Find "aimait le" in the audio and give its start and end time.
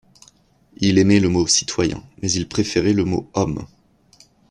0.97-1.29